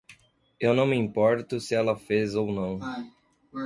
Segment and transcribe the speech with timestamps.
[0.59, 2.79] Eu não me importo se ela fez ou não.